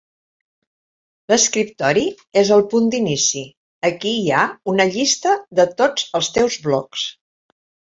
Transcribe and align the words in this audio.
L’escriptori 1.33 2.07
és 2.43 2.51
el 2.57 2.65
punt 2.73 2.89
d’inici, 2.97 3.45
aquí 3.93 4.17
hi 4.23 4.27
ha 4.41 4.49
una 4.77 4.91
llista 4.99 5.39
de 5.61 5.71
tots 5.85 6.13
els 6.23 6.37
teus 6.41 6.63
blogs. 6.69 7.11